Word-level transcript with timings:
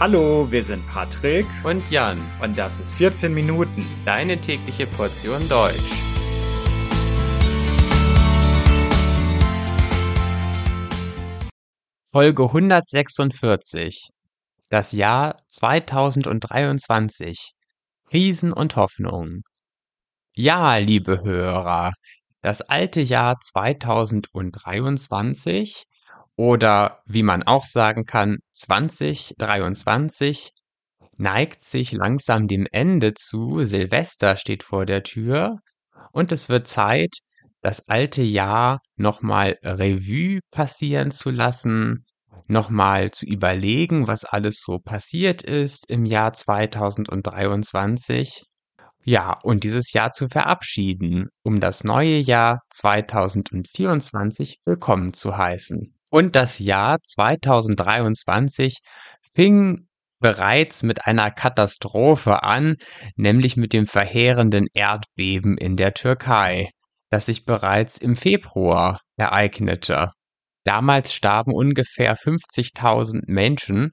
Hallo, 0.00 0.50
wir 0.50 0.64
sind 0.64 0.88
Patrick. 0.88 1.46
Und 1.62 1.90
Jan. 1.90 2.18
Und 2.40 2.56
das 2.56 2.80
ist 2.80 2.94
14 2.94 3.34
Minuten, 3.34 3.86
deine 4.06 4.40
tägliche 4.40 4.86
Portion 4.86 5.46
Deutsch. 5.46 5.76
Folge 12.10 12.44
146 12.44 14.08
Das 14.70 14.92
Jahr 14.92 15.36
2023 15.48 17.52
Krisen 18.08 18.54
und 18.54 18.76
Hoffnungen. 18.76 19.42
Ja, 20.34 20.78
liebe 20.78 21.22
Hörer, 21.22 21.92
das 22.40 22.62
alte 22.62 23.02
Jahr 23.02 23.38
2023 23.38 25.84
oder 26.40 27.02
wie 27.04 27.22
man 27.22 27.42
auch 27.42 27.66
sagen 27.66 28.06
kann, 28.06 28.38
2023 28.54 30.52
neigt 31.18 31.62
sich 31.62 31.92
langsam 31.92 32.48
dem 32.48 32.66
Ende 32.72 33.12
zu. 33.12 33.62
Silvester 33.64 34.38
steht 34.38 34.62
vor 34.62 34.86
der 34.86 35.02
Tür 35.02 35.58
und 36.12 36.32
es 36.32 36.48
wird 36.48 36.66
Zeit, 36.66 37.18
das 37.60 37.90
alte 37.90 38.22
Jahr 38.22 38.80
nochmal 38.96 39.58
Revue 39.62 40.40
passieren 40.50 41.10
zu 41.10 41.28
lassen, 41.28 42.06
nochmal 42.46 43.10
zu 43.10 43.26
überlegen, 43.26 44.06
was 44.06 44.24
alles 44.24 44.62
so 44.64 44.78
passiert 44.78 45.42
ist 45.42 45.90
im 45.90 46.06
Jahr 46.06 46.32
2023. 46.32 48.44
Ja, 49.04 49.38
und 49.42 49.62
dieses 49.62 49.92
Jahr 49.92 50.12
zu 50.12 50.26
verabschieden, 50.26 51.28
um 51.42 51.60
das 51.60 51.84
neue 51.84 52.16
Jahr 52.16 52.60
2024 52.70 54.60
willkommen 54.64 55.12
zu 55.12 55.36
heißen. 55.36 55.99
Und 56.10 56.34
das 56.34 56.58
Jahr 56.58 56.98
2023 57.00 58.78
fing 59.32 59.86
bereits 60.18 60.82
mit 60.82 61.06
einer 61.06 61.30
Katastrophe 61.30 62.42
an, 62.42 62.76
nämlich 63.16 63.56
mit 63.56 63.72
dem 63.72 63.86
verheerenden 63.86 64.66
Erdbeben 64.74 65.56
in 65.56 65.76
der 65.76 65.94
Türkei, 65.94 66.68
das 67.10 67.26
sich 67.26 67.44
bereits 67.44 67.96
im 67.96 68.16
Februar 68.16 69.00
ereignete. 69.16 70.10
Damals 70.64 71.14
starben 71.14 71.54
ungefähr 71.54 72.16
50.000 72.16 73.22
Menschen 73.26 73.92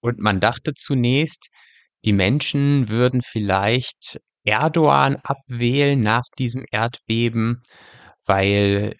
und 0.00 0.18
man 0.20 0.40
dachte 0.40 0.74
zunächst, 0.74 1.50
die 2.04 2.12
Menschen 2.12 2.88
würden 2.88 3.20
vielleicht 3.20 4.20
Erdogan 4.44 5.16
abwählen 5.16 6.00
nach 6.00 6.24
diesem 6.38 6.64
Erdbeben, 6.70 7.62
weil 8.24 8.94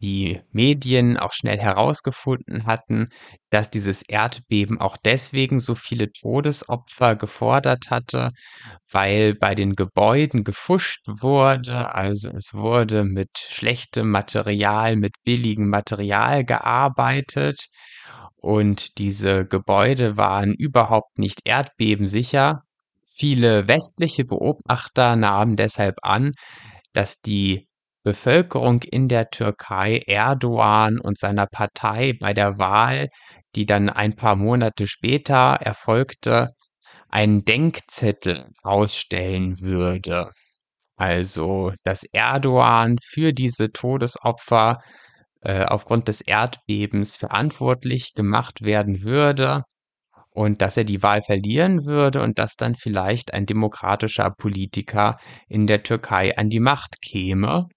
die 0.00 0.40
Medien 0.52 1.16
auch 1.16 1.32
schnell 1.32 1.58
herausgefunden 1.58 2.66
hatten, 2.66 3.08
dass 3.50 3.70
dieses 3.70 4.02
Erdbeben 4.02 4.80
auch 4.80 4.96
deswegen 4.96 5.60
so 5.60 5.74
viele 5.74 6.10
Todesopfer 6.12 7.16
gefordert 7.16 7.90
hatte, 7.90 8.30
weil 8.90 9.34
bei 9.34 9.54
den 9.54 9.74
Gebäuden 9.74 10.44
gefuscht 10.44 11.06
wurde, 11.06 11.94
also 11.94 12.30
es 12.30 12.54
wurde 12.54 13.04
mit 13.04 13.30
schlechtem 13.36 14.10
Material, 14.10 14.96
mit 14.96 15.12
billigem 15.24 15.68
Material 15.68 16.44
gearbeitet 16.44 17.66
und 18.36 18.98
diese 18.98 19.46
Gebäude 19.46 20.16
waren 20.16 20.54
überhaupt 20.54 21.18
nicht 21.18 21.40
erdbebensicher. 21.44 22.62
Viele 23.08 23.68
westliche 23.68 24.24
Beobachter 24.24 25.14
nahmen 25.16 25.56
deshalb 25.56 25.96
an, 26.02 26.32
dass 26.94 27.20
die 27.20 27.68
Bevölkerung 28.02 28.82
in 28.82 29.08
der 29.08 29.30
Türkei 29.30 30.02
Erdoğan 30.06 30.98
und 30.98 31.18
seiner 31.18 31.46
Partei 31.46 32.14
bei 32.18 32.32
der 32.32 32.58
Wahl, 32.58 33.08
die 33.56 33.66
dann 33.66 33.90
ein 33.90 34.16
paar 34.16 34.36
Monate 34.36 34.86
später 34.86 35.58
erfolgte, 35.60 36.50
einen 37.08 37.44
Denkzettel 37.44 38.46
ausstellen 38.62 39.60
würde. 39.60 40.30
Also, 40.96 41.72
dass 41.84 42.04
Erdoğan 42.12 42.98
für 43.02 43.32
diese 43.32 43.68
Todesopfer 43.68 44.78
äh, 45.42 45.64
aufgrund 45.64 46.08
des 46.08 46.20
Erdbebens 46.20 47.16
verantwortlich 47.16 48.14
gemacht 48.14 48.62
werden 48.62 49.02
würde 49.02 49.62
und 50.30 50.62
dass 50.62 50.76
er 50.76 50.84
die 50.84 51.02
Wahl 51.02 51.22
verlieren 51.22 51.84
würde 51.86 52.22
und 52.22 52.38
dass 52.38 52.56
dann 52.56 52.74
vielleicht 52.74 53.34
ein 53.34 53.46
demokratischer 53.46 54.30
Politiker 54.30 55.18
in 55.48 55.66
der 55.66 55.82
Türkei 55.82 56.36
an 56.36 56.50
die 56.50 56.60
Macht 56.60 57.02
käme. 57.02 57.68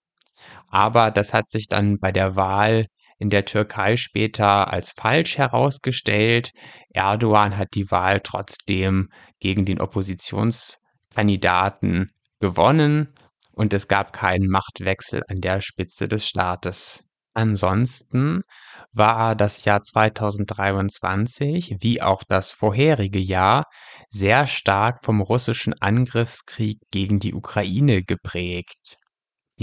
Aber 0.68 1.12
das 1.12 1.34
hat 1.34 1.50
sich 1.50 1.68
dann 1.68 2.00
bei 2.00 2.12
der 2.12 2.36
Wahl 2.36 2.88
in 3.20 3.30
der 3.30 3.46
Türkei 3.46 3.96
später 3.96 4.74
als 4.74 4.92
falsch 4.92 5.38
herausgestellt. 5.38 6.52
Erdogan 6.90 7.58
hat 7.58 7.70
die 7.74 7.90
Wahl 7.92 8.20
trotzdem 8.22 9.10
gegen 9.40 9.66
den 9.66 9.80
Oppositionskandidaten 9.80 12.12
gewonnen 12.40 13.14
und 13.54 13.74
es 13.74 13.88
gab 13.88 14.14
keinen 14.14 14.50
Machtwechsel 14.50 15.22
an 15.30 15.42
der 15.42 15.62
Spitze 15.62 16.08
des 16.08 16.28
Staates. 16.28 17.04
Ansonsten 17.36 18.44
war 18.92 19.36
das 19.36 19.66
Jahr 19.66 19.82
2023 19.82 21.78
wie 21.80 22.02
auch 22.02 22.24
das 22.28 22.52
vorherige 22.52 23.20
Jahr 23.20 23.66
sehr 24.10 24.48
stark 24.48 25.04
vom 25.04 25.22
russischen 25.22 25.74
Angriffskrieg 25.74 26.80
gegen 26.92 27.20
die 27.20 27.34
Ukraine 27.34 28.04
geprägt. 28.04 28.98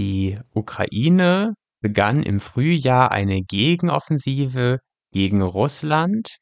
Die 0.00 0.36
Ukraine 0.54 1.52
begann 1.82 2.22
im 2.22 2.40
Frühjahr 2.40 3.12
eine 3.12 3.42
Gegenoffensive 3.42 4.78
gegen 5.12 5.42
Russland 5.42 6.38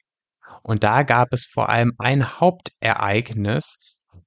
und 0.62 0.84
da 0.84 1.02
gab 1.02 1.32
es 1.32 1.44
vor 1.44 1.68
allem 1.68 1.90
ein 1.98 2.38
Hauptereignis, 2.38 3.80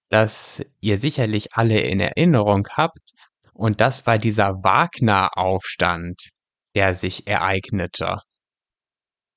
das 0.09 0.61
ihr 0.81 0.97
sicherlich 0.97 1.53
alle 1.53 1.79
in 1.79 2.01
Erinnerung 2.01 2.67
habt, 2.75 3.11
und 3.53 3.79
das 3.79 4.05
war 4.05 4.17
dieser 4.17 4.65
Wagner-Aufstand, 4.65 6.31
der 6.75 6.93
sich 6.93 7.25
ereignete. 7.25 8.17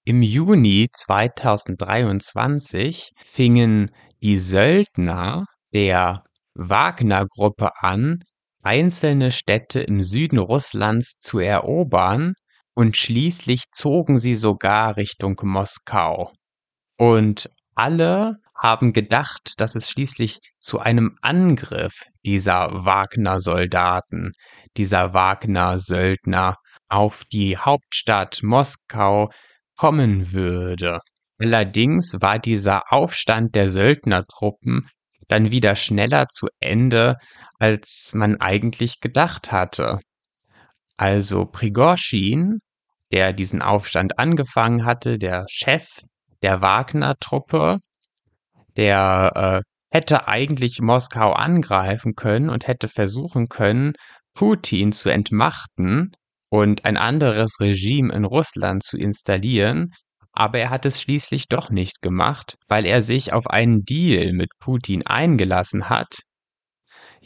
Im 0.04 0.22
Juni 0.22 0.88
2023 0.92 3.12
fingen 3.24 3.92
die 4.22 4.38
Söldner 4.38 5.44
der 5.72 6.24
Wagner-Gruppe 6.54 7.70
an, 7.76 8.24
einzelne 8.64 9.30
Städte 9.30 9.80
im 9.80 10.02
Süden 10.02 10.38
Russlands 10.38 11.18
zu 11.20 11.38
erobern 11.38 12.34
und 12.74 12.96
schließlich 12.96 13.64
zogen 13.70 14.18
sie 14.18 14.34
sogar 14.34 14.96
Richtung 14.96 15.40
Moskau. 15.42 16.32
Und 16.96 17.50
alle 17.74 18.38
haben 18.56 18.92
gedacht, 18.92 19.54
dass 19.58 19.74
es 19.74 19.90
schließlich 19.90 20.38
zu 20.58 20.78
einem 20.78 21.18
Angriff 21.20 22.04
dieser 22.24 22.68
Wagner-Soldaten, 22.72 24.32
dieser 24.76 25.12
Wagner-Söldner 25.12 26.56
auf 26.88 27.24
die 27.32 27.58
Hauptstadt 27.58 28.40
Moskau 28.42 29.30
kommen 29.76 30.32
würde. 30.32 31.00
Allerdings 31.38 32.14
war 32.20 32.38
dieser 32.38 32.92
Aufstand 32.92 33.54
der 33.54 33.70
Söldnertruppen 33.70 34.88
dann 35.34 35.50
wieder 35.50 35.74
schneller 35.74 36.28
zu 36.28 36.46
Ende, 36.60 37.16
als 37.58 38.12
man 38.14 38.40
eigentlich 38.40 39.00
gedacht 39.00 39.50
hatte. 39.50 39.98
Also 40.96 41.44
Prigorschin, 41.46 42.60
der 43.10 43.32
diesen 43.32 43.60
Aufstand 43.60 44.18
angefangen 44.18 44.84
hatte, 44.84 45.18
der 45.18 45.44
Chef 45.50 45.86
der 46.42 46.62
Wagner-Truppe, 46.62 47.78
der 48.76 49.62
äh, 49.64 49.70
hätte 49.90 50.28
eigentlich 50.28 50.80
Moskau 50.80 51.32
angreifen 51.32 52.14
können 52.14 52.48
und 52.48 52.68
hätte 52.68 52.86
versuchen 52.86 53.48
können, 53.48 53.94
Putin 54.34 54.92
zu 54.92 55.08
entmachten 55.08 56.12
und 56.48 56.84
ein 56.84 56.96
anderes 56.96 57.58
Regime 57.58 58.12
in 58.12 58.24
Russland 58.24 58.84
zu 58.84 58.96
installieren, 58.96 59.92
aber 60.34 60.58
er 60.58 60.70
hat 60.70 60.84
es 60.84 61.00
schließlich 61.00 61.48
doch 61.48 61.70
nicht 61.70 62.02
gemacht, 62.02 62.56
weil 62.68 62.86
er 62.86 63.02
sich 63.02 63.32
auf 63.32 63.46
einen 63.46 63.84
Deal 63.84 64.32
mit 64.32 64.50
Putin 64.58 65.06
eingelassen 65.06 65.88
hat. 65.88 66.18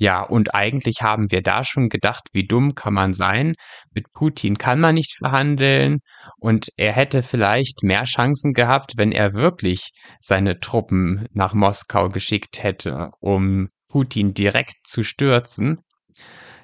Ja, 0.01 0.23
und 0.23 0.55
eigentlich 0.55 1.03
haben 1.03 1.33
wir 1.33 1.43
da 1.43 1.65
schon 1.65 1.89
gedacht, 1.89 2.29
wie 2.33 2.47
dumm 2.47 2.77
kann 2.77 2.95
man 2.95 3.15
sein? 3.15 3.55
Mit 3.93 4.13
Putin 4.13 4.57
kann 4.57 4.79
man 4.79 4.95
nicht 4.95 5.17
verhandeln 5.19 5.99
und 6.39 6.69
er 6.77 6.93
hätte 6.93 7.25
vielleicht 7.25 7.83
mehr 7.83 8.05
Chancen 8.05 8.53
gehabt, 8.53 8.93
wenn 8.97 9.11
er 9.11 9.33
wirklich 9.33 9.91
seine 10.21 10.61
Truppen 10.61 11.27
nach 11.33 11.53
Moskau 11.53 12.11
geschickt 12.11 12.63
hätte, 12.63 13.11
um 13.19 13.71
Putin 13.89 14.35
direkt 14.35 14.87
zu 14.87 15.03
stürzen. 15.03 15.81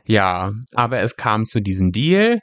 Ja, 0.07 0.53
aber 0.73 1.01
es 1.01 1.17
kam 1.17 1.45
zu 1.45 1.61
diesem 1.61 1.91
Deal 1.91 2.39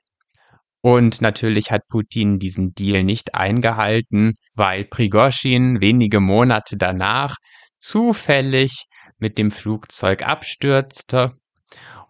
und 0.81 1.22
natürlich 1.22 1.72
hat 1.72 1.88
Putin 1.88 2.39
diesen 2.39 2.74
Deal 2.74 3.04
nicht 3.04 3.36
eingehalten, 3.36 4.33
weil 4.56 4.83
Prigozhin 4.86 5.80
wenige 5.80 6.19
Monate 6.19 6.75
danach 6.75 7.36
zufällig 7.78 8.86
mit 9.19 9.38
dem 9.38 9.51
Flugzeug 9.51 10.24
abstürzte. 10.24 11.33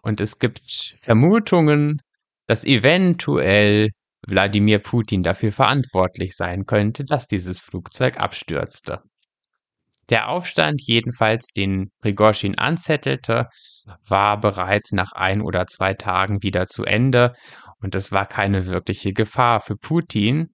Und 0.02 0.20
es 0.20 0.38
gibt 0.38 0.96
Vermutungen, 1.00 2.00
dass 2.46 2.64
eventuell 2.64 3.90
Wladimir 4.26 4.78
Putin 4.78 5.22
dafür 5.22 5.52
verantwortlich 5.52 6.34
sein 6.34 6.64
könnte, 6.64 7.04
dass 7.04 7.26
dieses 7.26 7.60
Flugzeug 7.60 8.18
abstürzte. 8.18 9.02
Der 10.10 10.28
Aufstand 10.28 10.82
jedenfalls, 10.82 11.48
den 11.56 11.90
Prigozhin 12.00 12.58
anzettelte, 12.58 13.48
war 14.06 14.40
bereits 14.40 14.92
nach 14.92 15.12
ein 15.12 15.42
oder 15.42 15.66
zwei 15.66 15.94
Tagen 15.94 16.42
wieder 16.42 16.66
zu 16.66 16.84
Ende 16.84 17.34
und 17.82 17.94
es 17.94 18.12
war 18.12 18.26
keine 18.26 18.66
wirkliche 18.66 19.12
Gefahr 19.12 19.60
für 19.60 19.76
Putin. 19.76 20.48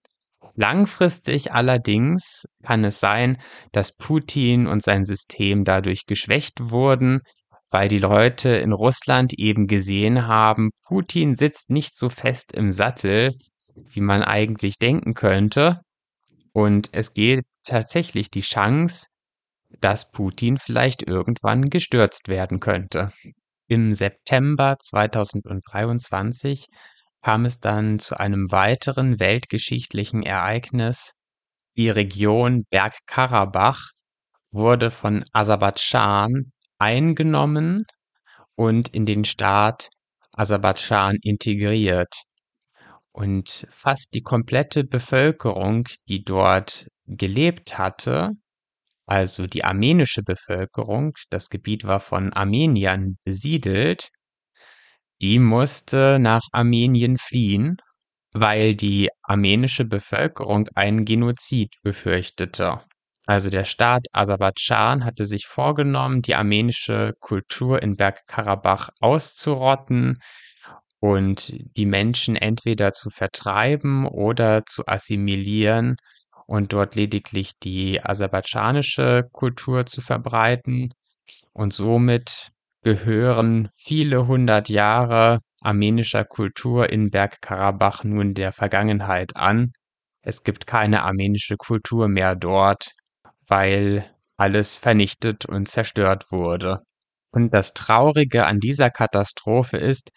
Langfristig 0.54 1.52
allerdings 1.52 2.46
kann 2.64 2.84
es 2.84 2.98
sein, 3.00 3.38
dass 3.72 3.96
Putin 3.96 4.66
und 4.66 4.82
sein 4.82 5.04
System 5.04 5.64
dadurch 5.64 6.06
geschwächt 6.06 6.70
wurden, 6.70 7.20
weil 7.70 7.88
die 7.88 7.98
Leute 7.98 8.48
in 8.48 8.72
Russland 8.72 9.34
eben 9.34 9.66
gesehen 9.66 10.26
haben, 10.26 10.70
Putin 10.86 11.36
sitzt 11.36 11.70
nicht 11.70 11.96
so 11.96 12.08
fest 12.08 12.52
im 12.52 12.72
Sattel, 12.72 13.34
wie 13.76 14.00
man 14.00 14.22
eigentlich 14.22 14.78
denken 14.78 15.14
könnte. 15.14 15.80
Und 16.52 16.88
es 16.92 17.12
geht 17.12 17.44
tatsächlich 17.64 18.30
die 18.30 18.40
Chance, 18.40 19.06
dass 19.80 20.10
Putin 20.10 20.56
vielleicht 20.56 21.02
irgendwann 21.02 21.68
gestürzt 21.68 22.28
werden 22.28 22.58
könnte. 22.58 23.12
Im 23.68 23.94
September 23.94 24.76
2023 24.80 26.66
kam 27.22 27.44
es 27.44 27.60
dann 27.60 27.98
zu 27.98 28.18
einem 28.18 28.50
weiteren 28.50 29.20
weltgeschichtlichen 29.20 30.22
Ereignis. 30.22 31.14
Die 31.76 31.90
Region 31.90 32.64
Bergkarabach 32.70 33.90
wurde 34.50 34.90
von 34.90 35.24
Aserbaidschan 35.32 36.52
eingenommen 36.78 37.84
und 38.54 38.88
in 38.88 39.06
den 39.06 39.24
Staat 39.24 39.90
Aserbaidschan 40.32 41.16
integriert. 41.22 42.22
Und 43.12 43.66
fast 43.70 44.14
die 44.14 44.22
komplette 44.22 44.84
Bevölkerung, 44.84 45.88
die 46.08 46.22
dort 46.22 46.86
gelebt 47.06 47.78
hatte, 47.78 48.30
also 49.06 49.46
die 49.46 49.64
armenische 49.64 50.22
Bevölkerung, 50.22 51.14
das 51.30 51.48
Gebiet 51.48 51.84
war 51.84 51.98
von 51.98 52.32
Armeniern 52.32 53.16
besiedelt, 53.24 54.10
die 55.20 55.38
musste 55.38 56.18
nach 56.20 56.42
Armenien 56.52 57.18
fliehen, 57.18 57.76
weil 58.32 58.74
die 58.76 59.08
armenische 59.22 59.84
Bevölkerung 59.84 60.68
einen 60.74 61.04
Genozid 61.04 61.74
befürchtete. 61.82 62.80
Also 63.26 63.50
der 63.50 63.64
Staat 63.64 64.06
Aserbaidschan 64.12 65.04
hatte 65.04 65.26
sich 65.26 65.46
vorgenommen, 65.46 66.22
die 66.22 66.34
armenische 66.34 67.12
Kultur 67.20 67.82
in 67.82 67.96
Bergkarabach 67.96 68.90
auszurotten 69.00 70.18
und 71.00 71.52
die 71.76 71.86
Menschen 71.86 72.36
entweder 72.36 72.92
zu 72.92 73.10
vertreiben 73.10 74.06
oder 74.06 74.64
zu 74.66 74.86
assimilieren 74.86 75.96
und 76.46 76.72
dort 76.72 76.94
lediglich 76.94 77.52
die 77.62 78.02
aserbaidschanische 78.02 79.28
Kultur 79.32 79.84
zu 79.84 80.00
verbreiten. 80.00 80.94
Und 81.52 81.74
somit 81.74 82.52
gehören 82.82 83.68
viele 83.74 84.26
hundert 84.26 84.68
Jahre 84.68 85.40
armenischer 85.60 86.24
Kultur 86.24 86.90
in 86.90 87.10
Bergkarabach 87.10 88.04
nun 88.04 88.34
der 88.34 88.52
Vergangenheit 88.52 89.36
an. 89.36 89.72
Es 90.22 90.44
gibt 90.44 90.66
keine 90.66 91.02
armenische 91.02 91.56
Kultur 91.56 92.08
mehr 92.08 92.36
dort, 92.36 92.92
weil 93.46 94.08
alles 94.36 94.76
vernichtet 94.76 95.46
und 95.46 95.68
zerstört 95.68 96.30
wurde. 96.30 96.80
Und 97.32 97.52
das 97.52 97.74
Traurige 97.74 98.46
an 98.46 98.58
dieser 98.58 98.90
Katastrophe 98.90 99.76
ist, 99.76 100.10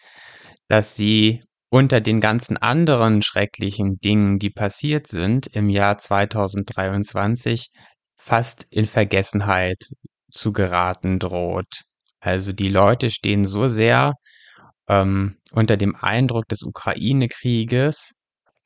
dass 0.68 0.96
sie 0.96 1.42
unter 1.70 2.00
den 2.00 2.20
ganzen 2.20 2.56
anderen 2.56 3.22
schrecklichen 3.22 3.98
Dingen, 3.98 4.38
die 4.38 4.50
passiert 4.50 5.06
sind 5.06 5.46
im 5.48 5.68
Jahr 5.68 5.98
2023, 5.98 7.70
fast 8.14 8.66
in 8.70 8.86
Vergessenheit 8.86 9.82
zu 10.30 10.52
geraten 10.52 11.18
droht. 11.18 11.82
Also 12.22 12.52
die 12.52 12.68
Leute 12.68 13.10
stehen 13.10 13.44
so 13.44 13.68
sehr 13.68 14.14
ähm, 14.88 15.36
unter 15.50 15.76
dem 15.76 15.96
Eindruck 15.96 16.46
des 16.48 16.62
Ukraine-Krieges, 16.62 18.12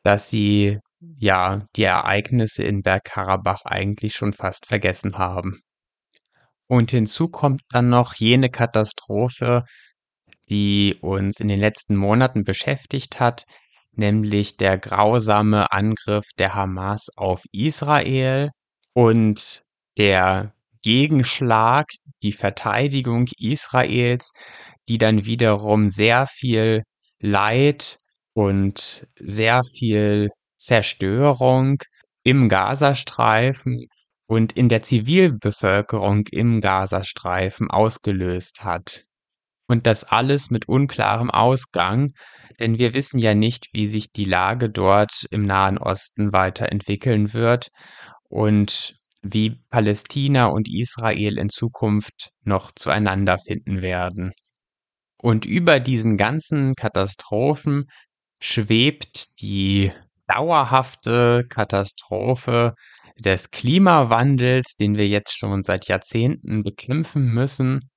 dass 0.02 0.28
sie 0.28 0.78
ja 1.16 1.66
die 1.74 1.84
Ereignisse 1.84 2.64
in 2.64 2.82
Bergkarabach 2.82 3.64
eigentlich 3.64 4.14
schon 4.14 4.34
fast 4.34 4.66
vergessen 4.66 5.16
haben. 5.16 5.60
Und 6.68 6.90
hinzu 6.90 7.28
kommt 7.28 7.62
dann 7.70 7.88
noch 7.88 8.14
jene 8.14 8.50
Katastrophe, 8.50 9.64
die 10.50 10.98
uns 11.00 11.40
in 11.40 11.48
den 11.48 11.60
letzten 11.60 11.96
Monaten 11.96 12.44
beschäftigt 12.44 13.20
hat, 13.20 13.46
nämlich 13.92 14.58
der 14.58 14.76
grausame 14.76 15.72
Angriff 15.72 16.26
der 16.38 16.54
Hamas 16.54 17.08
auf 17.16 17.42
Israel 17.52 18.50
und 18.92 19.62
der 19.96 20.52
Gegenschlag, 20.86 21.88
die 22.22 22.30
Verteidigung 22.30 23.26
Israels, 23.40 24.32
die 24.88 24.98
dann 24.98 25.24
wiederum 25.24 25.90
sehr 25.90 26.28
viel 26.28 26.84
Leid 27.18 27.98
und 28.34 29.04
sehr 29.16 29.64
viel 29.64 30.28
Zerstörung 30.56 31.78
im 32.22 32.48
Gazastreifen 32.48 33.88
und 34.28 34.52
in 34.52 34.68
der 34.68 34.84
Zivilbevölkerung 34.84 36.28
im 36.30 36.60
Gazastreifen 36.60 37.68
ausgelöst 37.68 38.62
hat. 38.62 39.02
Und 39.66 39.88
das 39.88 40.04
alles 40.04 40.50
mit 40.50 40.68
unklarem 40.68 41.32
Ausgang, 41.32 42.12
denn 42.60 42.78
wir 42.78 42.94
wissen 42.94 43.18
ja 43.18 43.34
nicht, 43.34 43.70
wie 43.72 43.88
sich 43.88 44.12
die 44.12 44.24
Lage 44.24 44.70
dort 44.70 45.26
im 45.32 45.46
Nahen 45.46 45.78
Osten 45.78 46.32
weiterentwickeln 46.32 47.34
wird 47.34 47.70
und 48.28 48.95
wie 49.32 49.60
Palästina 49.70 50.46
und 50.46 50.68
Israel 50.68 51.38
in 51.38 51.48
Zukunft 51.48 52.30
noch 52.42 52.72
zueinander 52.72 53.38
finden 53.38 53.82
werden. 53.82 54.32
Und 55.18 55.44
über 55.44 55.80
diesen 55.80 56.16
ganzen 56.16 56.74
Katastrophen 56.74 57.86
schwebt 58.40 59.40
die 59.40 59.92
dauerhafte 60.26 61.46
Katastrophe 61.48 62.74
des 63.18 63.50
Klimawandels, 63.50 64.76
den 64.76 64.96
wir 64.96 65.08
jetzt 65.08 65.36
schon 65.36 65.62
seit 65.62 65.88
Jahrzehnten 65.88 66.62
bekämpfen 66.62 67.32
müssen 67.32 67.88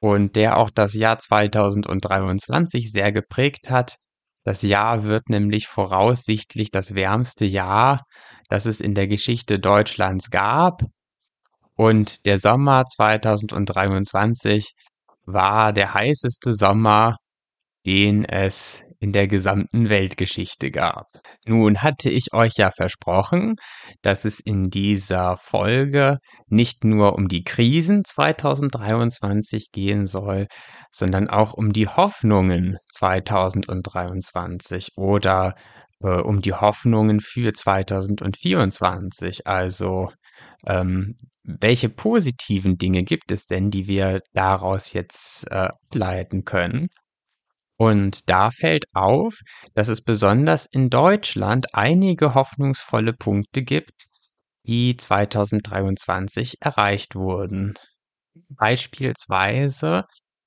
und 0.00 0.36
der 0.36 0.56
auch 0.58 0.70
das 0.70 0.94
Jahr 0.94 1.18
2023 1.18 2.90
sehr 2.90 3.12
geprägt 3.12 3.70
hat. 3.70 3.96
Das 4.44 4.62
Jahr 4.62 5.04
wird 5.04 5.28
nämlich 5.28 5.68
voraussichtlich 5.68 6.70
das 6.70 6.94
wärmste 6.94 7.44
Jahr, 7.44 8.04
das 8.48 8.66
es 8.66 8.80
in 8.80 8.94
der 8.94 9.06
Geschichte 9.06 9.58
Deutschlands 9.58 10.30
gab. 10.30 10.82
Und 11.76 12.26
der 12.26 12.38
Sommer 12.38 12.84
2023 12.86 14.74
war 15.24 15.72
der 15.72 15.94
heißeste 15.94 16.52
Sommer, 16.52 17.16
den 17.86 18.24
es 18.24 18.84
in 19.02 19.10
der 19.10 19.26
gesamten 19.26 19.88
Weltgeschichte 19.88 20.70
gab. 20.70 21.08
Nun 21.44 21.82
hatte 21.82 22.08
ich 22.08 22.32
euch 22.32 22.52
ja 22.56 22.70
versprochen, 22.70 23.56
dass 24.00 24.24
es 24.24 24.38
in 24.38 24.70
dieser 24.70 25.36
Folge 25.38 26.18
nicht 26.46 26.84
nur 26.84 27.16
um 27.16 27.26
die 27.26 27.42
Krisen 27.42 28.04
2023 28.04 29.72
gehen 29.72 30.06
soll, 30.06 30.46
sondern 30.92 31.28
auch 31.28 31.52
um 31.52 31.72
die 31.72 31.88
Hoffnungen 31.88 32.76
2023 32.90 34.90
oder 34.94 35.56
äh, 36.00 36.20
um 36.20 36.40
die 36.40 36.54
Hoffnungen 36.54 37.18
für 37.18 37.52
2024. 37.52 39.48
Also 39.48 40.12
ähm, 40.64 41.16
welche 41.42 41.88
positiven 41.88 42.78
Dinge 42.78 43.02
gibt 43.02 43.32
es 43.32 43.46
denn, 43.46 43.72
die 43.72 43.88
wir 43.88 44.20
daraus 44.32 44.92
jetzt 44.92 45.50
äh, 45.50 45.70
ableiten 45.90 46.44
können? 46.44 46.86
Und 47.82 48.30
da 48.30 48.52
fällt 48.52 48.84
auf, 48.94 49.40
dass 49.74 49.88
es 49.88 50.04
besonders 50.04 50.66
in 50.66 50.88
Deutschland 50.88 51.74
einige 51.74 52.32
hoffnungsvolle 52.32 53.12
Punkte 53.12 53.64
gibt, 53.64 54.06
die 54.64 54.96
2023 54.96 56.58
erreicht 56.60 57.16
wurden. 57.16 57.74
Beispielsweise 58.50 60.04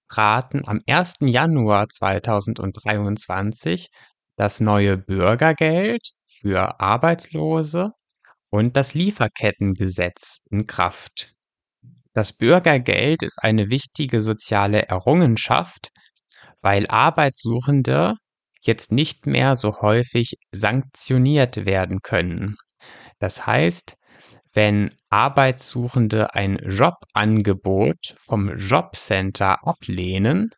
traten 0.09 0.65
am 0.65 0.79
1. 0.87 1.15
Januar 1.23 1.89
2023 1.89 3.89
das 4.37 4.61
neue 4.61 4.97
Bürgergeld 4.97 6.11
für 6.39 6.79
Arbeitslose 6.79 7.91
und 8.49 8.77
das 8.77 8.93
Lieferkettengesetz 8.93 10.39
in 10.51 10.67
Kraft. 10.67 11.33
Das 12.13 12.31
Bürgergeld 12.31 13.23
ist 13.23 13.43
eine 13.43 13.69
wichtige 13.69 14.21
soziale 14.21 14.83
Errungenschaft, 14.83 15.91
weil 16.65 16.87
Arbeitssuchende 16.87 18.15
jetzt 18.63 18.91
nicht 18.91 19.27
mehr 19.27 19.55
so 19.55 19.81
häufig 19.81 20.33
sanktioniert 20.51 21.67
werden 21.67 21.99
können. 22.01 22.55
Das 23.19 23.45
heißt, 23.45 23.97
wenn 24.51 24.89
Arbeitssuchende 25.11 26.33
ein 26.33 26.57
Jobangebot 26.57 28.15
vom 28.17 28.57
Jobcenter 28.57 29.59
ablehnen, 29.67 30.49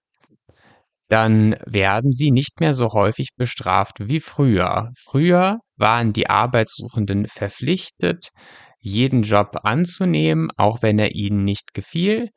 dann 1.09 1.57
werden 1.65 2.13
sie 2.13 2.31
nicht 2.31 2.61
mehr 2.61 2.73
so 2.73 2.93
häufig 2.93 3.31
bestraft 3.35 3.95
wie 3.99 4.21
früher. 4.21 4.91
Früher 4.97 5.59
waren 5.75 6.13
die 6.13 6.29
Arbeitssuchenden 6.29 7.27
verpflichtet, 7.27 8.29
jeden 8.79 9.23
Job 9.23 9.57
anzunehmen, 9.63 10.51
auch 10.55 10.81
wenn 10.81 10.99
er 10.99 11.15
ihnen 11.15 11.43
nicht 11.43 11.73
gefiel. 11.73 12.29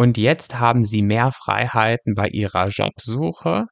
Und 0.00 0.16
jetzt 0.16 0.58
haben 0.58 0.86
sie 0.86 1.02
mehr 1.02 1.30
Freiheiten 1.30 2.14
bei 2.14 2.28
ihrer 2.28 2.68
Jobsuche 2.68 3.66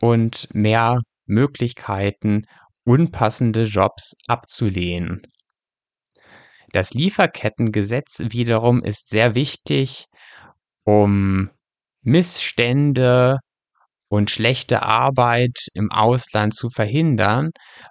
und 0.00 0.48
mehr 0.54 1.00
Möglichkeiten, 1.26 2.46
unpassende 2.84 3.64
Jobs 3.64 4.14
abzulehnen. 4.26 5.20
Das 6.72 6.94
Lieferkettengesetz 6.94 8.22
wiederum 8.30 8.82
ist 8.82 9.10
sehr 9.10 9.34
wichtig, 9.34 10.06
um 10.84 11.50
Missstände 12.00 13.36
und 14.08 14.30
schlechte 14.30 14.82
Arbeit 14.82 15.58
im 15.74 15.92
Ausland 15.92 16.54
zu 16.54 16.70
verhindern, 16.70 17.50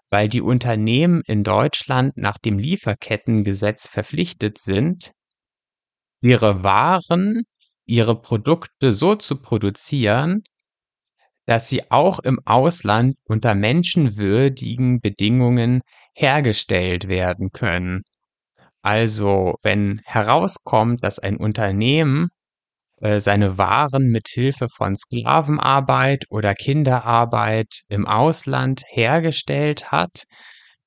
weil 0.09 0.27
die 0.27 0.41
Unternehmen 0.41 1.21
in 1.27 1.43
Deutschland 1.43 2.17
nach 2.17 2.39
dem 2.39 2.57
Lieferkettengesetz 2.57 3.87
verpflichtet 3.87 4.57
sind, 4.57 5.11
ihre 6.23 6.63
Waren, 6.63 7.43
ihre 7.85 8.19
Produkte 8.19 8.93
so 8.93 9.15
zu 9.15 9.41
produzieren, 9.41 10.43
dass 11.45 11.67
sie 11.67 11.91
auch 11.91 12.19
im 12.19 12.39
Ausland 12.45 13.15
unter 13.25 13.53
menschenwürdigen 13.55 15.01
Bedingungen 15.01 15.81
hergestellt 16.15 17.09
werden 17.09 17.51
können. 17.51 18.03
Also, 18.81 19.55
wenn 19.63 20.01
herauskommt, 20.05 21.03
dass 21.03 21.19
ein 21.19 21.37
Unternehmen 21.37 22.29
äh, 23.01 23.19
seine 23.19 23.57
Waren 23.57 24.09
mit 24.09 24.29
Hilfe 24.29 24.67
von 24.69 24.95
Sklavenarbeit 24.95 26.25
oder 26.29 26.53
Kinderarbeit 26.55 27.83
im 27.89 28.07
Ausland 28.07 28.83
hergestellt 28.87 29.91
hat, 29.91 30.23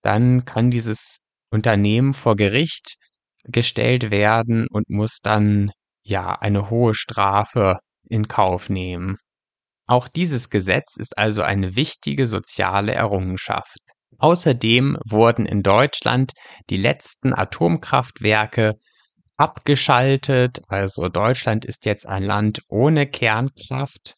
dann 0.02 0.44
kann 0.46 0.70
dieses 0.70 1.18
Unternehmen 1.50 2.14
vor 2.14 2.36
Gericht 2.36 2.96
gestellt 3.48 4.10
werden 4.10 4.66
und 4.70 4.90
muss 4.90 5.18
dann 5.22 5.70
ja 6.02 6.32
eine 6.32 6.70
hohe 6.70 6.94
Strafe 6.94 7.78
in 8.08 8.28
Kauf 8.28 8.68
nehmen. 8.68 9.16
Auch 9.86 10.08
dieses 10.08 10.50
Gesetz 10.50 10.96
ist 10.96 11.16
also 11.16 11.42
eine 11.42 11.76
wichtige 11.76 12.26
soziale 12.26 12.92
Errungenschaft. 12.92 13.78
Außerdem 14.18 14.98
wurden 15.04 15.46
in 15.46 15.62
Deutschland 15.62 16.32
die 16.70 16.76
letzten 16.76 17.32
Atomkraftwerke 17.32 18.74
abgeschaltet. 19.36 20.62
Also 20.68 21.08
Deutschland 21.08 21.64
ist 21.64 21.84
jetzt 21.84 22.08
ein 22.08 22.22
Land 22.22 22.62
ohne 22.68 23.06
Kernkraft. 23.06 24.14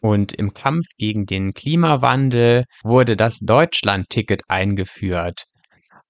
Und 0.00 0.34
im 0.34 0.52
Kampf 0.52 0.84
gegen 0.98 1.24
den 1.24 1.54
Klimawandel 1.54 2.64
wurde 2.82 3.16
das 3.16 3.38
Deutschland-Ticket 3.38 4.42
eingeführt. 4.48 5.44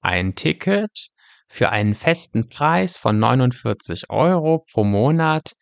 Ein 0.01 0.35
Ticket 0.35 1.11
für 1.55 1.71
einen 1.71 1.95
festen 1.95 2.49
Preis 2.49 2.97
von 2.97 3.17
49 3.21 4.11
Euro 4.11 4.65
pro 4.73 4.83
Monat, 4.83 5.53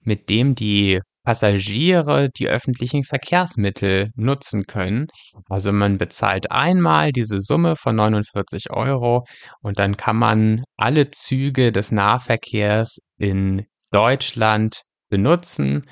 mit 0.00 0.28
dem 0.28 0.54
die 0.54 1.00
Passagiere 1.24 2.28
die 2.30 2.46
öffentlichen 2.46 3.02
Verkehrsmittel 3.02 4.10
nutzen 4.14 4.66
können. 4.68 5.08
Also 5.48 5.72
man 5.72 5.98
bezahlt 5.98 6.52
einmal 6.52 7.10
diese 7.10 7.40
Summe 7.40 7.74
von 7.74 7.96
49 7.96 8.70
Euro 8.70 9.24
und 9.60 9.80
dann 9.80 9.96
kann 9.96 10.16
man 10.16 10.62
alle 10.76 11.10
Züge 11.10 11.72
des 11.72 11.90
Nahverkehrs 11.90 13.00
in 13.18 13.66
Deutschland 13.90 14.82
benutzen 15.08 15.82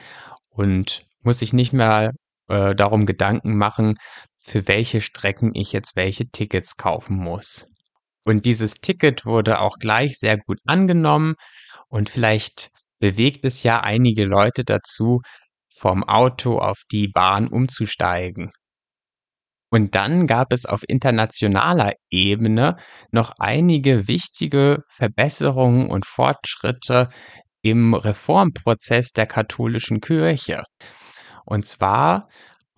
und 0.51 1.03
muss 1.23 1.41
sich 1.41 1.53
nicht 1.53 1.73
mehr 1.73 2.13
äh, 2.47 2.77
darum 2.77 3.07
Gedanken 3.07 3.57
machen, 3.57 3.97
für 4.39 4.69
welche 4.69 5.01
Strecken 5.01 5.51
ich 5.55 5.73
jetzt 5.73 5.97
welche 5.97 6.29
Tickets 6.29 6.77
kaufen 6.77 7.17
muss. 7.17 7.67
Und 8.29 8.45
dieses 8.45 8.75
Ticket 8.75 9.25
wurde 9.25 9.59
auch 9.59 9.79
gleich 9.79 10.19
sehr 10.19 10.37
gut 10.37 10.59
angenommen 10.67 11.37
und 11.89 12.11
vielleicht 12.11 12.69
bewegt 12.99 13.43
es 13.47 13.63
ja 13.63 13.81
einige 13.81 14.27
Leute 14.27 14.65
dazu, 14.65 15.23
vom 15.75 16.05
Auto 16.05 16.59
auf 16.59 16.83
die 16.93 17.09
Bahn 17.09 17.49
umzusteigen. 17.49 18.51
Und 19.71 19.95
dann 19.95 20.27
gab 20.27 20.53
es 20.53 20.67
auf 20.67 20.83
internationaler 20.87 21.95
Ebene 22.11 22.77
noch 23.13 23.33
einige 23.39 24.09
wichtige 24.09 24.83
Verbesserungen 24.91 25.89
und 25.89 26.05
Fortschritte 26.05 27.09
im 27.63 27.95
Reformprozess 27.95 29.13
der 29.13 29.27
katholischen 29.27 30.03
Kirche. 30.03 30.65
Und 31.47 31.65
zwar 31.65 32.29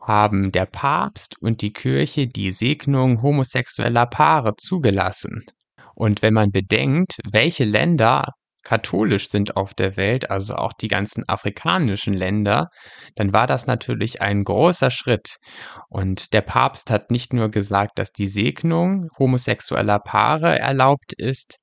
haben 0.00 0.52
der 0.52 0.66
Papst 0.66 1.36
und 1.40 1.62
die 1.62 1.72
Kirche 1.72 2.26
die 2.26 2.50
Segnung 2.50 3.22
homosexueller 3.22 4.06
Paare 4.06 4.54
zugelassen. 4.56 5.44
Und 5.94 6.22
wenn 6.22 6.34
man 6.34 6.50
bedenkt, 6.50 7.18
welche 7.30 7.64
Länder 7.64 8.32
katholisch 8.62 9.28
sind 9.28 9.56
auf 9.56 9.74
der 9.74 9.96
Welt, 9.96 10.30
also 10.30 10.54
auch 10.54 10.72
die 10.72 10.88
ganzen 10.88 11.28
afrikanischen 11.28 12.14
Länder, 12.14 12.68
dann 13.16 13.32
war 13.32 13.46
das 13.46 13.66
natürlich 13.66 14.20
ein 14.20 14.44
großer 14.44 14.90
Schritt. 14.90 15.36
Und 15.88 16.32
der 16.32 16.42
Papst 16.42 16.90
hat 16.90 17.10
nicht 17.10 17.32
nur 17.32 17.50
gesagt, 17.50 17.98
dass 17.98 18.12
die 18.12 18.28
Segnung 18.28 19.08
homosexueller 19.18 19.98
Paare 19.98 20.58
erlaubt 20.58 21.14
ist, 21.16 21.56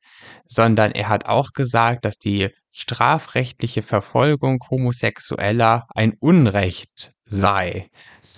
sondern 0.45 0.91
er 0.91 1.09
hat 1.09 1.25
auch 1.25 1.51
gesagt, 1.53 2.05
dass 2.05 2.17
die 2.17 2.49
strafrechtliche 2.71 3.81
Verfolgung 3.81 4.59
homosexueller 4.69 5.87
ein 5.95 6.13
Unrecht 6.19 7.11
sei. 7.25 7.89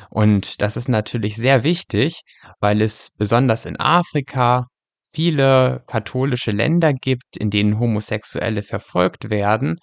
Und 0.09 0.61
das 0.61 0.77
ist 0.77 0.89
natürlich 0.89 1.35
sehr 1.35 1.63
wichtig, 1.63 2.21
weil 2.59 2.81
es 2.81 3.11
besonders 3.17 3.65
in 3.65 3.79
Afrika 3.79 4.67
viele 5.11 5.83
katholische 5.87 6.51
Länder 6.51 6.93
gibt, 6.93 7.37
in 7.37 7.49
denen 7.49 7.79
Homosexuelle 7.79 8.63
verfolgt 8.63 9.29
werden. 9.29 9.77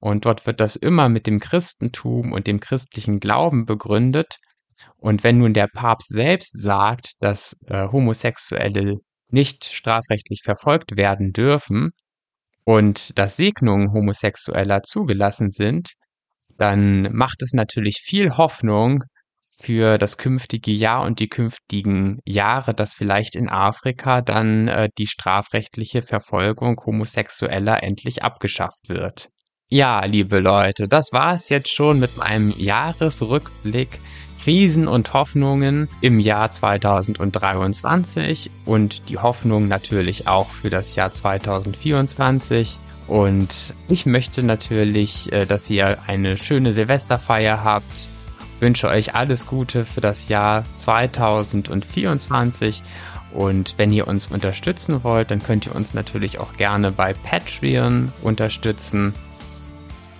Und 0.00 0.24
dort 0.24 0.46
wird 0.46 0.60
das 0.60 0.76
immer 0.76 1.08
mit 1.08 1.26
dem 1.26 1.40
Christentum 1.40 2.32
und 2.32 2.46
dem 2.46 2.60
christlichen 2.60 3.20
Glauben 3.20 3.66
begründet. 3.66 4.38
Und 4.96 5.24
wenn 5.24 5.38
nun 5.38 5.54
der 5.54 5.68
Papst 5.68 6.08
selbst 6.08 6.60
sagt, 6.60 7.14
dass 7.20 7.56
äh, 7.66 7.88
Homosexuelle 7.88 8.98
nicht 9.30 9.64
strafrechtlich 9.64 10.42
verfolgt 10.44 10.96
werden 10.96 11.32
dürfen 11.32 11.90
und 12.68 13.18
dass 13.18 13.36
Segnungen 13.36 13.94
Homosexueller 13.94 14.82
zugelassen 14.82 15.48
sind, 15.48 15.92
dann 16.58 17.10
macht 17.14 17.40
es 17.40 17.54
natürlich 17.54 18.02
viel 18.04 18.36
Hoffnung, 18.36 19.04
für 19.60 19.96
das 19.96 20.18
künftige 20.18 20.70
Jahr 20.70 21.02
und 21.02 21.18
die 21.18 21.28
künftigen 21.28 22.20
Jahre, 22.26 22.74
dass 22.74 22.94
vielleicht 22.94 23.34
in 23.36 23.48
Afrika 23.48 24.20
dann 24.20 24.68
äh, 24.68 24.88
die 24.98 25.06
strafrechtliche 25.06 26.02
Verfolgung 26.02 26.78
Homosexueller 26.84 27.82
endlich 27.82 28.22
abgeschafft 28.22 28.88
wird. 28.88 29.30
Ja, 29.70 30.04
liebe 30.04 30.38
Leute, 30.38 30.88
das 30.88 31.08
war 31.10 31.34
es 31.34 31.48
jetzt 31.48 31.70
schon 31.70 31.98
mit 31.98 32.18
meinem 32.18 32.54
Jahresrückblick 32.56 33.98
Krisen 34.48 34.88
und 34.88 35.12
Hoffnungen 35.12 35.90
im 36.00 36.20
Jahr 36.20 36.50
2023 36.50 38.50
und 38.64 39.10
die 39.10 39.18
Hoffnung 39.18 39.68
natürlich 39.68 40.26
auch 40.26 40.48
für 40.48 40.70
das 40.70 40.96
Jahr 40.96 41.12
2024. 41.12 42.78
Und 43.08 43.74
ich 43.88 44.06
möchte 44.06 44.42
natürlich, 44.42 45.30
äh, 45.34 45.44
dass 45.44 45.68
ihr 45.68 45.98
eine 46.06 46.38
schöne 46.38 46.72
Silvesterfeier 46.72 47.62
habt, 47.62 48.08
wünsche 48.58 48.88
euch 48.88 49.14
alles 49.14 49.46
Gute 49.46 49.84
für 49.84 50.00
das 50.00 50.30
Jahr 50.30 50.64
2024 50.76 52.82
und 53.34 53.74
wenn 53.76 53.90
ihr 53.90 54.08
uns 54.08 54.28
unterstützen 54.28 55.04
wollt, 55.04 55.30
dann 55.30 55.42
könnt 55.42 55.66
ihr 55.66 55.76
uns 55.76 55.92
natürlich 55.92 56.38
auch 56.38 56.54
gerne 56.54 56.90
bei 56.90 57.12
Patreon 57.12 58.14
unterstützen. 58.22 59.12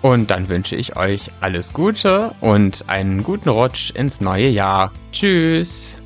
Und 0.03 0.31
dann 0.31 0.49
wünsche 0.49 0.77
ich 0.77 0.97
euch 0.97 1.31
alles 1.41 1.73
Gute 1.73 2.33
und 2.41 2.85
einen 2.89 3.23
guten 3.23 3.49
Rutsch 3.49 3.91
ins 3.91 4.21
neue 4.21 4.49
Jahr. 4.49 4.93
Tschüss! 5.13 5.99